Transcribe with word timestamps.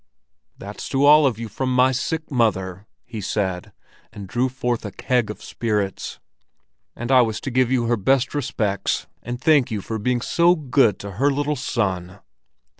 "That's 0.57 0.89
to 0.89 0.97
you 0.97 1.05
all 1.05 1.31
from 1.31 1.75
my 1.75 1.91
sick 1.91 2.31
mother!" 2.31 2.87
he 3.05 3.21
said, 3.21 3.71
and 4.11 4.27
drew 4.27 4.49
forth 4.49 4.83
a 4.83 4.89
keg 4.91 5.29
of 5.29 5.43
spirits. 5.43 6.19
"And 6.95 7.11
I 7.11 7.21
was 7.21 7.39
to 7.41 7.51
give 7.51 7.69
you 7.71 7.85
her 7.85 7.97
best 7.97 8.33
respects, 8.33 9.05
and 9.21 9.39
thank 9.39 9.69
you 9.69 9.79
for 9.79 9.99
being 9.99 10.21
so 10.21 10.55
good 10.55 10.97
to 11.01 11.11
her 11.21 11.29
little 11.29 11.55
son." 11.55 12.17